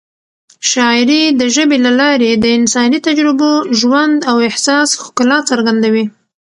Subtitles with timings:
[0.71, 6.05] شاعري د ژبې له لارې د انساني تجربو، ژوند او احساس ښکلا څرګندوي.